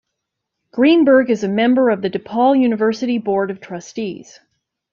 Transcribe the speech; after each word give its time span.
Greenberg 0.73 1.29
is 1.29 1.43
a 1.43 1.47
member 1.47 1.91
of 1.91 2.01
the 2.01 2.09
DePaul 2.09 2.59
University 2.59 3.19
Board 3.19 3.51
of 3.51 3.61
Trustees. 3.61 4.39